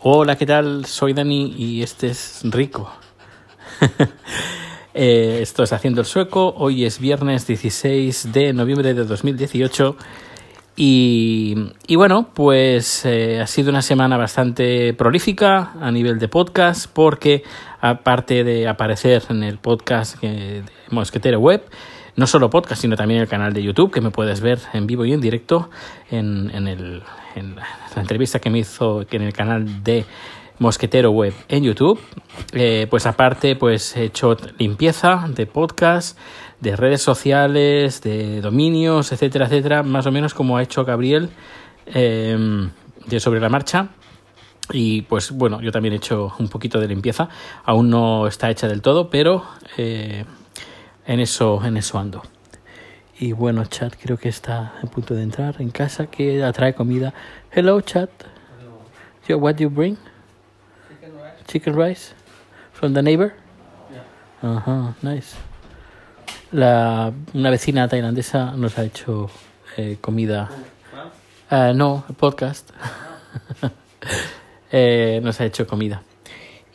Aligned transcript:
Hola, 0.00 0.36
¿qué 0.36 0.46
tal? 0.46 0.84
Soy 0.84 1.12
Dani 1.12 1.54
y 1.58 1.82
este 1.82 2.06
es 2.06 2.42
Rico. 2.44 2.88
eh, 4.94 5.40
esto 5.42 5.64
es 5.64 5.72
Haciendo 5.72 6.02
el 6.02 6.06
Sueco. 6.06 6.54
Hoy 6.56 6.84
es 6.84 7.00
viernes 7.00 7.48
16 7.48 8.32
de 8.32 8.52
noviembre 8.52 8.94
de 8.94 9.04
2018. 9.04 9.96
Y, 10.76 11.72
y 11.88 11.96
bueno, 11.96 12.28
pues 12.32 13.04
eh, 13.06 13.40
ha 13.40 13.48
sido 13.48 13.70
una 13.70 13.82
semana 13.82 14.16
bastante 14.16 14.94
prolífica 14.94 15.72
a 15.80 15.90
nivel 15.90 16.20
de 16.20 16.28
podcast, 16.28 16.88
porque 16.92 17.42
aparte 17.80 18.44
de 18.44 18.68
aparecer 18.68 19.24
en 19.30 19.42
el 19.42 19.58
podcast 19.58 20.20
de 20.22 20.62
Mosquetero 20.90 21.40
Web, 21.40 21.64
no 22.18 22.26
solo 22.26 22.50
podcast, 22.50 22.82
sino 22.82 22.96
también 22.96 23.20
el 23.20 23.28
canal 23.28 23.52
de 23.52 23.62
YouTube, 23.62 23.92
que 23.92 24.00
me 24.00 24.10
puedes 24.10 24.40
ver 24.40 24.58
en 24.72 24.88
vivo 24.88 25.04
y 25.04 25.12
en 25.12 25.20
directo 25.20 25.70
en, 26.10 26.50
en, 26.52 26.66
el, 26.66 27.04
la 27.36 28.00
entrevista 28.02 28.40
que 28.40 28.50
me 28.50 28.58
hizo 28.58 29.06
en 29.08 29.22
el 29.22 29.32
canal 29.32 29.84
de 29.84 30.04
Mosquetero 30.58 31.12
Web 31.12 31.32
en 31.48 31.62
YouTube. 31.62 32.00
Eh, 32.54 32.88
pues 32.90 33.06
aparte, 33.06 33.54
pues 33.54 33.96
he 33.96 34.02
hecho 34.02 34.36
limpieza 34.58 35.28
de 35.28 35.46
podcast, 35.46 36.18
de 36.58 36.74
redes 36.74 37.02
sociales, 37.02 38.00
de 38.02 38.40
dominios, 38.40 39.12
etcétera, 39.12 39.46
etcétera, 39.46 39.84
más 39.84 40.04
o 40.06 40.10
menos 40.10 40.34
como 40.34 40.56
ha 40.56 40.62
hecho 40.64 40.84
Gabriel 40.84 41.30
eh, 41.86 42.68
de 43.06 43.20
Sobre 43.20 43.38
la 43.38 43.48
Marcha. 43.48 43.90
Y 44.72 45.02
pues 45.02 45.30
bueno, 45.30 45.60
yo 45.62 45.70
también 45.70 45.94
he 45.94 45.98
hecho 45.98 46.34
un 46.40 46.48
poquito 46.48 46.80
de 46.80 46.88
limpieza. 46.88 47.28
Aún 47.64 47.88
no 47.90 48.26
está 48.26 48.50
hecha 48.50 48.66
del 48.66 48.82
todo, 48.82 49.08
pero 49.08 49.44
eh, 49.76 50.24
en 51.08 51.20
eso, 51.20 51.64
en 51.64 51.76
eso 51.76 51.98
ando. 51.98 52.22
Y 53.18 53.32
bueno, 53.32 53.64
chat 53.64 53.96
creo 54.00 54.16
que 54.16 54.28
está 54.28 54.74
a 54.80 54.86
punto 54.86 55.14
de 55.14 55.22
entrar 55.22 55.60
en 55.60 55.70
casa 55.70 56.06
que 56.06 56.44
atrae 56.44 56.74
comida. 56.74 57.12
Hello, 57.50 57.80
chat. 57.80 58.10
Yo, 59.26 59.38
what 59.38 59.54
do 59.54 59.62
you 59.64 59.70
bring? 59.70 59.96
Chicken 60.88 61.12
rice. 61.16 61.44
Chicken 61.48 61.74
rice 61.74 62.14
from 62.72 62.94
the 62.94 63.02
neighbor. 63.02 63.32
Yeah. 63.90 64.56
Ajá, 64.56 64.94
nice. 65.02 65.34
La, 66.52 67.12
una 67.34 67.50
vecina 67.50 67.88
tailandesa 67.88 68.52
nos 68.52 68.78
ha 68.78 68.84
hecho 68.84 69.30
eh, 69.76 69.96
comida. 70.00 70.48
Ah, 71.50 71.72
no, 71.74 72.04
podcast. 72.16 72.70
Eh, 74.70 75.20
nos 75.22 75.40
ha 75.40 75.46
hecho 75.46 75.66
comida. 75.66 76.02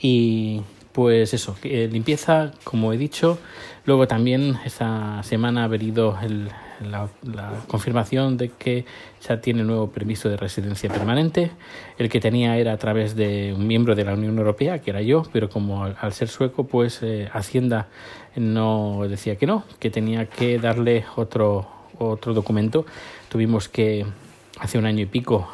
Y 0.02 0.64
pues 0.94 1.34
eso, 1.34 1.56
eh, 1.64 1.90
limpieza, 1.92 2.52
como 2.64 2.94
he 2.94 2.98
dicho. 2.98 3.38
Luego 3.86 4.08
también 4.08 4.58
esta 4.64 5.22
semana 5.24 5.66
ha 5.66 5.68
venido 5.68 6.18
el- 6.22 6.50
la, 6.82 7.08
la 7.24 7.52
confirmación 7.68 8.36
de 8.38 8.50
que 8.50 8.86
ya 9.28 9.40
tiene 9.42 9.64
nuevo 9.64 9.90
permiso 9.90 10.28
de 10.30 10.38
residencia 10.38 10.90
permanente. 10.90 11.52
El 11.98 12.10
que 12.10 12.20
tenía 12.20 12.58
era 12.58 12.74
a 12.74 12.78
través 12.78 13.16
de 13.16 13.54
un 13.56 13.68
miembro 13.68 13.96
de 13.96 14.04
la 14.06 14.14
Unión 14.14 14.38
Europea, 14.38 14.80
que 14.80 14.92
era 14.92 15.02
yo, 15.02 15.24
pero 15.32 15.50
como 15.50 15.84
al, 15.86 16.14
ser 16.14 16.28
sueco, 16.28 16.66
pues 16.66 17.00
eh, 17.02 17.30
Hacienda 17.34 17.88
no 18.36 19.04
decía 19.08 19.36
que 19.38 19.46
no, 19.48 19.64
que 19.80 19.90
tenía 19.90 20.26
que 20.26 20.60
darle 20.60 21.06
otro, 21.16 21.68
otro 22.00 22.34
documento. 22.34 22.86
Tuvimos 23.30 23.70
que 23.70 24.06
hace 24.60 24.78
un 24.78 24.86
año 24.86 25.02
y 25.02 25.06
pico 25.06 25.48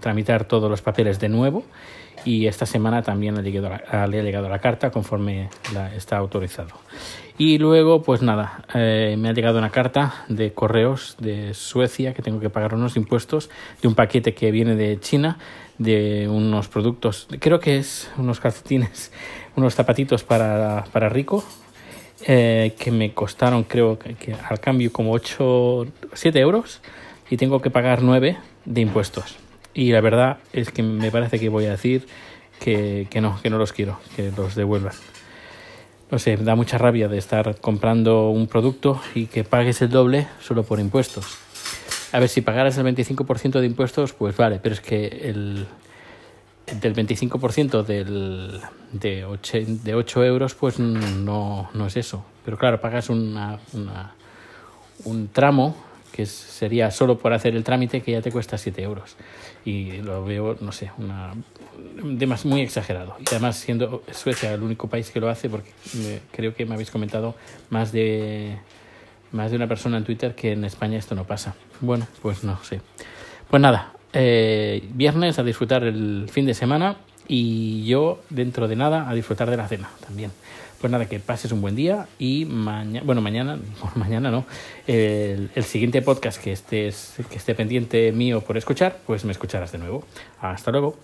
tramitar 0.00 0.44
todos 0.44 0.70
los 0.70 0.82
papeles 0.82 1.20
de 1.20 1.28
nuevo 1.28 1.64
y 2.24 2.46
esta 2.46 2.66
semana 2.66 3.02
también 3.02 3.34
le 3.34 3.40
ha 3.40 3.42
llegado 3.44 3.68
la, 3.68 3.76
ha 3.76 4.06
llegado 4.06 4.48
la 4.48 4.58
carta 4.58 4.90
conforme 4.90 5.48
la, 5.72 5.94
está 5.94 6.16
autorizado. 6.16 6.70
Y 7.38 7.58
luego, 7.58 8.02
pues 8.02 8.22
nada, 8.22 8.64
eh, 8.74 9.16
me 9.18 9.28
ha 9.28 9.32
llegado 9.32 9.58
una 9.58 9.70
carta 9.70 10.24
de 10.28 10.52
correos 10.52 11.16
de 11.20 11.54
Suecia 11.54 12.14
que 12.14 12.22
tengo 12.22 12.40
que 12.40 12.50
pagar 12.50 12.74
unos 12.74 12.96
impuestos 12.96 13.50
de 13.82 13.88
un 13.88 13.94
paquete 13.94 14.34
que 14.34 14.50
viene 14.50 14.74
de 14.74 14.98
China 15.00 15.38
de 15.78 16.26
unos 16.28 16.68
productos, 16.68 17.28
creo 17.38 17.60
que 17.60 17.76
es 17.76 18.10
unos 18.16 18.40
calcetines, 18.40 19.12
unos 19.56 19.74
zapatitos 19.74 20.24
para, 20.24 20.84
para 20.90 21.10
rico, 21.10 21.44
eh, 22.26 22.74
que 22.78 22.90
me 22.90 23.12
costaron, 23.12 23.64
creo 23.64 23.98
que, 23.98 24.14
que 24.14 24.32
al 24.32 24.58
cambio, 24.58 24.90
como 24.90 25.12
8, 25.12 25.86
7 26.14 26.40
euros 26.40 26.80
y 27.28 27.36
tengo 27.36 27.60
que 27.60 27.70
pagar 27.70 28.02
9 28.02 28.38
de 28.64 28.80
impuestos. 28.80 29.36
Y 29.76 29.92
la 29.92 30.00
verdad 30.00 30.38
es 30.54 30.70
que 30.70 30.82
me 30.82 31.10
parece 31.10 31.38
que 31.38 31.50
voy 31.50 31.66
a 31.66 31.72
decir 31.72 32.06
que, 32.58 33.06
que 33.10 33.20
no, 33.20 33.38
que 33.42 33.50
no 33.50 33.58
los 33.58 33.74
quiero, 33.74 34.00
que 34.16 34.32
los 34.34 34.54
devuelvan. 34.54 34.94
No 36.10 36.18
sé, 36.18 36.38
da 36.38 36.54
mucha 36.54 36.78
rabia 36.78 37.08
de 37.08 37.18
estar 37.18 37.60
comprando 37.60 38.30
un 38.30 38.46
producto 38.46 38.98
y 39.14 39.26
que 39.26 39.44
pagues 39.44 39.82
el 39.82 39.90
doble 39.90 40.28
solo 40.40 40.62
por 40.62 40.80
impuestos. 40.80 41.26
A 42.12 42.20
ver, 42.20 42.30
si 42.30 42.40
pagaras 42.40 42.78
el 42.78 42.86
25% 42.86 43.60
de 43.60 43.66
impuestos, 43.66 44.14
pues 44.14 44.34
vale, 44.34 44.60
pero 44.62 44.74
es 44.74 44.80
que 44.80 45.08
el, 45.08 45.66
del 46.80 46.94
25% 46.94 47.84
del, 47.84 48.62
de, 48.92 49.26
8, 49.26 49.58
de 49.84 49.94
8 49.94 50.24
euros, 50.24 50.54
pues 50.54 50.78
no, 50.78 51.68
no 51.74 51.86
es 51.86 51.98
eso. 51.98 52.24
Pero 52.46 52.56
claro, 52.56 52.80
pagas 52.80 53.10
una, 53.10 53.58
una, 53.74 54.14
un 55.04 55.28
tramo 55.28 55.76
que 56.16 56.24
sería 56.26 56.90
solo 56.90 57.18
por 57.18 57.32
hacer 57.34 57.54
el 57.54 57.62
trámite 57.62 58.00
que 58.02 58.12
ya 58.12 58.22
te 58.22 58.32
cuesta 58.32 58.56
7 58.56 58.82
euros. 58.82 59.16
Y 59.64 59.98
lo 59.98 60.24
veo, 60.24 60.56
no 60.60 60.72
sé, 60.72 60.90
una, 60.98 61.34
demas- 62.02 62.44
muy 62.46 62.62
exagerado. 62.62 63.16
Y 63.20 63.24
además 63.30 63.56
siendo 63.56 64.02
Suecia 64.12 64.52
el 64.54 64.62
único 64.62 64.88
país 64.88 65.10
que 65.10 65.20
lo 65.20 65.28
hace, 65.28 65.48
porque 65.50 65.70
creo 66.32 66.54
que 66.54 66.64
me 66.66 66.74
habéis 66.74 66.90
comentado 66.90 67.34
más 67.70 67.92
de, 67.92 68.56
más 69.32 69.50
de 69.50 69.56
una 69.56 69.66
persona 69.68 69.98
en 69.98 70.04
Twitter 70.04 70.34
que 70.34 70.52
en 70.52 70.64
España 70.64 70.96
esto 70.98 71.14
no 71.14 71.24
pasa. 71.24 71.54
Bueno, 71.80 72.06
pues 72.22 72.42
no 72.44 72.62
sé. 72.64 72.80
Pues 73.50 73.60
nada, 73.60 73.92
eh, 74.18 74.82
viernes 74.94 75.38
a 75.38 75.42
disfrutar 75.42 75.84
el 75.84 76.28
fin 76.30 76.46
de 76.46 76.54
semana 76.54 76.96
y 77.28 77.84
yo 77.84 78.22
dentro 78.30 78.66
de 78.66 78.74
nada 78.74 79.10
a 79.10 79.14
disfrutar 79.14 79.50
de 79.50 79.58
la 79.58 79.68
cena 79.68 79.90
también. 80.04 80.30
Pues 80.80 80.90
nada, 80.90 81.06
que 81.06 81.20
pases 81.20 81.52
un 81.52 81.60
buen 81.60 81.76
día 81.76 82.06
y 82.18 82.46
mañana, 82.46 83.04
bueno, 83.04 83.20
mañana, 83.20 83.58
bueno, 83.80 83.96
mañana 83.96 84.30
no, 84.30 84.46
el, 84.86 85.50
el 85.54 85.64
siguiente 85.64 86.00
podcast 86.00 86.42
que 86.42 86.52
estés, 86.52 87.16
que 87.30 87.36
esté 87.36 87.54
pendiente 87.54 88.10
mío 88.12 88.40
por 88.40 88.56
escuchar, 88.56 88.98
pues 89.06 89.26
me 89.26 89.32
escucharás 89.32 89.72
de 89.72 89.78
nuevo. 89.78 90.04
Hasta 90.40 90.70
luego. 90.70 90.96